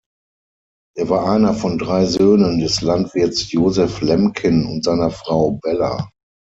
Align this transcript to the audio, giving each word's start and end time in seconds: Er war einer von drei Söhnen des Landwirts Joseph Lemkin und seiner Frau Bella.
Er 0.97 1.09
war 1.09 1.29
einer 1.29 1.53
von 1.53 1.77
drei 1.77 2.05
Söhnen 2.05 2.57
des 2.57 2.81
Landwirts 2.81 3.51
Joseph 3.51 4.01
Lemkin 4.01 4.65
und 4.65 4.83
seiner 4.83 5.11
Frau 5.11 5.59
Bella. 5.61 6.09